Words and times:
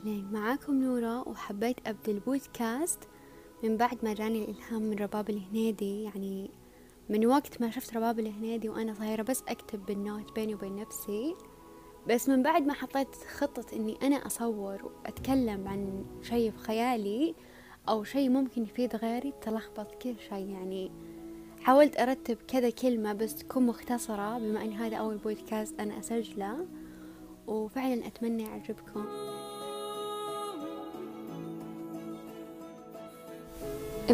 أهلين 0.00 0.32
معاكم 0.32 0.82
نورة 0.82 1.28
وحبيت 1.28 1.76
أبدأ 1.86 2.12
البودكاست 2.12 2.98
من 3.62 3.76
بعد 3.76 3.98
ما 4.02 4.14
جاني 4.14 4.44
الإلهام 4.44 4.82
من 4.82 4.98
رباب 4.98 5.30
الهنيدي. 5.30 6.02
يعني 6.02 6.50
من 7.08 7.26
وقت 7.26 7.60
ما 7.60 7.70
شفت 7.70 7.96
رباب 7.96 8.18
الهنيدي 8.18 8.68
وأنا 8.68 8.94
صغيرة 8.94 9.22
بس 9.22 9.42
أكتب 9.48 9.86
بالنوت 9.86 10.34
بيني 10.34 10.54
وبين 10.54 10.76
نفسي. 10.76 11.34
بس 12.08 12.28
من 12.28 12.42
بعد 12.42 12.66
ما 12.66 12.72
حطيت 12.72 13.14
خطة 13.14 13.76
إني 13.76 13.98
أنا 14.02 14.26
أصور 14.26 14.84
وأتكلم 14.84 15.68
عن 15.68 16.04
شي 16.22 16.50
في 16.50 16.58
خيالي 16.58 17.34
أو 17.88 18.04
شي 18.04 18.28
ممكن 18.28 18.62
يفيد 18.62 18.96
غيري 18.96 19.32
تلخبط 19.42 19.94
كل 20.02 20.14
شي. 20.28 20.52
يعني 20.52 20.90
حاولت 21.60 22.00
أرتب 22.00 22.36
كذا 22.48 22.70
كلمة 22.70 23.12
بس 23.12 23.34
تكون 23.34 23.66
مختصرة 23.66 24.38
بما 24.38 24.64
أن 24.64 24.72
هذا 24.72 24.96
أول 24.96 25.16
بودكاست 25.16 25.80
أنا 25.80 25.98
أسجله. 25.98 26.66
وفعلا 27.46 28.06
أتمنى 28.06 28.42
يعجبكم. 28.42 29.06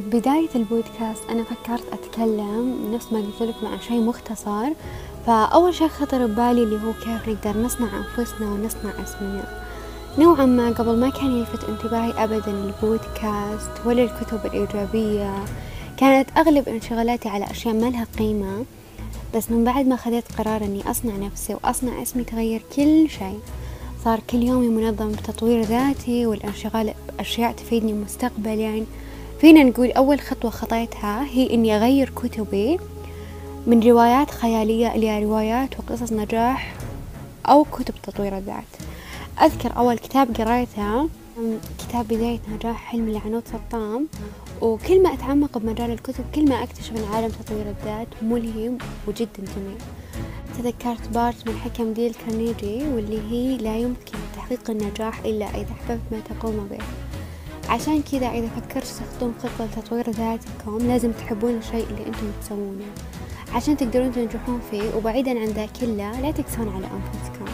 ببداية 0.00 0.48
البودكاست 0.54 1.24
أنا 1.30 1.44
فكرت 1.44 1.84
أتكلم 1.92 2.90
نفس 2.94 3.12
ما 3.12 3.18
قلت 3.18 3.42
لكم 3.42 3.66
عن 3.66 3.80
شيء 3.80 4.00
مختصر 4.00 4.68
فأول 5.26 5.74
شيء 5.74 5.88
خطر 5.88 6.26
ببالي 6.26 6.62
اللي 6.62 6.76
هو 6.76 6.92
كيف 6.92 7.28
نقدر 7.28 7.60
نصنع 7.60 7.88
أنفسنا 7.96 8.46
ونصنع 8.46 8.90
أسمنا. 9.02 9.62
نوعا 10.18 10.46
ما 10.46 10.70
قبل 10.70 10.96
ما 10.96 11.08
كان 11.10 11.36
يلفت 11.36 11.64
انتباهي 11.68 12.24
أبدا 12.24 12.50
البودكاست 12.50 13.70
ولا 13.86 14.02
الكتب 14.02 14.46
الإيجابية 14.46 15.44
كانت 15.96 16.28
أغلب 16.36 16.68
انشغالاتي 16.68 17.28
على 17.28 17.50
أشياء 17.50 17.74
ما 17.74 17.90
لها 17.90 18.06
قيمة. 18.18 18.64
بس 19.34 19.50
من 19.50 19.64
بعد 19.64 19.86
ما 19.86 19.96
خذيت 19.96 20.24
قرار 20.38 20.64
أني 20.64 20.90
أصنع 20.90 21.16
نفسي 21.16 21.54
وأصنع 21.54 22.02
اسمي 22.02 22.24
تغير 22.24 22.62
كل 22.76 23.10
شيء 23.10 23.40
صار 24.04 24.20
كل 24.30 24.42
يومي 24.42 24.68
منظم 24.68 25.12
بتطوير 25.12 25.62
ذاتي 25.62 26.26
والانشغال 26.26 26.94
بأشياء 27.18 27.52
تفيدني 27.52 27.92
مستقبلا. 27.92 28.84
فينا 29.40 29.62
نقول 29.62 29.92
أول 29.92 30.20
خطوة 30.20 30.50
خطيتها 30.50 31.24
هي 31.24 31.54
إني 31.54 31.76
أغير 31.76 32.10
كتبي 32.10 32.78
من 33.66 33.82
روايات 33.82 34.30
خيالية 34.30 34.88
إلى 34.88 35.24
روايات 35.24 35.70
وقصص 35.78 36.12
نجاح 36.12 36.74
أو 37.46 37.64
كتب 37.64 37.94
تطوير 38.02 38.38
الذات. 38.38 38.64
أذكر 39.42 39.76
أول 39.76 39.98
كتاب 39.98 40.36
قريته 40.36 41.08
كتاب 41.78 42.08
بداية 42.08 42.40
نجاح 42.54 42.76
حلم 42.76 43.08
لعنود 43.08 43.42
سطام 43.48 44.06
وكل 44.60 45.02
ما 45.02 45.12
أتعمق 45.14 45.58
بمجال 45.58 45.90
الكتب 45.90 46.24
كل 46.34 46.48
ما 46.48 46.62
أكتشف 46.62 46.92
أن 46.96 47.14
عالم 47.14 47.28
تطوير 47.28 47.66
الذات 47.66 48.08
ملهم 48.22 48.78
وجدا 49.08 49.28
جميل. 49.36 49.78
تذكرت 50.58 51.08
part 51.08 51.48
من 51.48 51.56
حكم 51.56 51.92
ديل 51.92 52.14
كارنيجي 52.14 52.84
واللي 52.94 53.20
هي 53.30 53.56
لا 53.56 53.78
يمكن 53.78 54.18
تحقيق 54.36 54.70
النجاح 54.70 55.18
إلا 55.18 55.46
إذا 55.46 55.66
أحببت 55.72 56.00
ما 56.12 56.20
تقوم 56.20 56.68
به. 56.70 56.84
عشان 57.68 58.02
كذا 58.02 58.26
إذا 58.26 58.48
فكرت 58.48 58.86
تحطون 58.86 59.34
خطة 59.42 59.64
لتطوير 59.64 60.10
ذاتكم 60.10 60.78
لازم 60.78 61.12
تحبون 61.12 61.54
الشيء 61.54 61.86
اللي 61.90 62.06
أنتم 62.06 62.30
تسوونه. 62.40 62.84
عشان 63.54 63.76
تقدرون 63.76 64.12
تنجحون 64.12 64.60
فيه 64.70 64.94
وبعيدا 64.96 65.30
عن 65.30 65.46
ذا 65.46 65.66
كله 65.80 66.20
لا 66.20 66.30
تقسون 66.30 66.68
على 66.68 66.86
أنفسكم. 66.86 67.44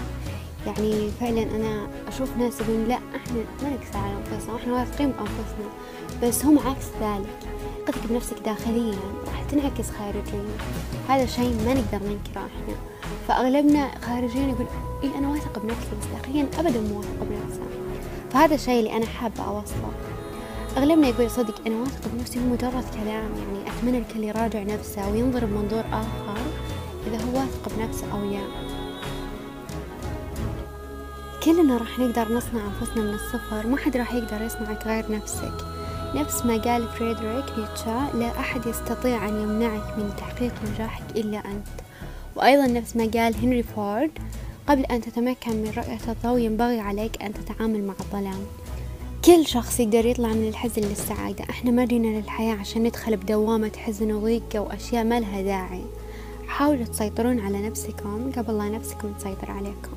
يعني 0.66 1.10
فعلا 1.20 1.42
أنا 1.42 1.86
أشوف 2.08 2.36
ناس 2.36 2.60
يقولون 2.60 2.88
لا 2.88 2.94
إحنا 2.94 3.38
ما 3.62 3.68
نقسو 3.68 3.98
على 3.98 4.14
أنفسنا 4.16 4.56
إحنا 4.56 4.72
واثقين 4.72 5.10
بأنفسنا. 5.10 5.68
بس 6.22 6.44
هم 6.44 6.58
عكس 6.58 6.86
ذلك. 7.02 7.38
ثقتك 7.86 8.06
بنفسك 8.10 8.36
داخليا 8.44 8.98
راح 9.26 9.42
تنعكس 9.50 9.90
خارجيا. 9.90 10.44
هذا 11.08 11.26
شيء 11.26 11.56
ما 11.66 11.74
نقدر 11.74 12.06
ننكره 12.06 12.40
إحنا. 12.40 12.74
فأغلبنا 13.28 13.90
خارجيا 14.00 14.42
يقول 14.42 14.66
إيه 15.02 15.18
أنا 15.18 15.28
واثقة 15.28 15.60
بنفسي 15.60 15.90
بس 16.00 16.06
داخليا 16.06 16.46
أبدا 16.58 16.80
مو 16.80 16.96
واثقة 16.98 17.24
بنفسه 17.30 17.61
فهذا 18.32 18.54
الشيء 18.54 18.78
اللي 18.78 18.96
أنا 18.96 19.06
حابة 19.06 19.44
أوصله. 19.44 19.92
أغلبنا 20.76 21.08
يقول 21.08 21.30
صدق 21.30 21.54
أنا 21.66 21.80
واثقة 21.80 22.10
بنفسي 22.14 22.38
هو 22.38 22.42
مجرد 22.44 22.84
كلام 22.94 23.30
يعني 23.38 23.70
أتمنى 23.70 23.98
الكل 23.98 24.24
يراجع 24.24 24.62
نفسه 24.62 25.10
وينظر 25.10 25.44
بمنظور 25.44 25.84
آخر 25.92 26.38
إذا 27.06 27.16
هو 27.16 27.38
واثق 27.38 27.76
بنفسه 27.76 28.12
أو 28.12 28.30
لا. 28.30 28.40
كلنا 31.44 31.76
راح 31.76 31.98
نقدر 31.98 32.34
نصنع 32.34 32.60
أنفسنا 32.66 33.02
من 33.02 33.14
الصفر 33.14 33.66
ما 33.66 33.76
حد 33.76 33.96
راح 33.96 34.14
يقدر 34.14 34.42
يصنعك 34.42 34.86
غير 34.86 35.12
نفسك. 35.12 35.54
نفس 36.14 36.46
ما 36.46 36.56
قال 36.56 36.88
فريدريك 36.88 37.44
نيتشا 37.58 38.08
لا 38.14 38.40
أحد 38.40 38.66
يستطيع 38.66 39.28
أن 39.28 39.42
يمنعك 39.42 39.98
من 39.98 40.12
تحقيق 40.18 40.52
نجاحك 40.72 41.04
إلا 41.16 41.38
أنت. 41.38 41.66
وأيضا 42.36 42.66
نفس 42.66 42.96
ما 42.96 43.10
قال 43.14 43.34
هنري 43.34 43.62
فورد 43.62 44.10
قبل 44.72 44.84
أن 44.84 45.00
تتمكن 45.00 45.50
من 45.56 45.72
رؤية 45.76 46.12
الضوء 46.12 46.38
ينبغي 46.38 46.80
عليك 46.80 47.22
أن 47.22 47.34
تتعامل 47.34 47.84
مع 47.84 47.94
الظلام. 48.00 48.40
كل 49.24 49.46
شخص 49.46 49.80
يقدر 49.80 50.06
يطلع 50.06 50.28
من 50.28 50.48
الحزن 50.48 50.82
للسعادة. 50.82 51.44
إحنا 51.50 51.70
ما 51.70 51.84
جينا 51.84 52.06
للحياة 52.06 52.54
عشان 52.54 52.82
ندخل 52.82 53.16
بدوامة 53.16 53.72
حزن 53.76 54.12
وضيق 54.12 54.42
وأشياء 54.54 55.04
ما 55.04 55.20
لها 55.20 55.42
داعي. 55.42 55.84
حاولوا 56.48 56.84
تسيطرون 56.84 57.40
على 57.40 57.68
نفسكم 57.68 58.32
قبل 58.36 58.58
لا 58.58 58.68
نفسكم 58.68 59.12
تسيطر 59.12 59.50
عليكم. 59.50 59.92